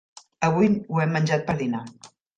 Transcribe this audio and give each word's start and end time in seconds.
Avui 0.47 0.71
ho 0.93 1.03
hem 1.05 1.13
menjat 1.17 1.45
per 1.51 1.57
dinar. 1.63 1.85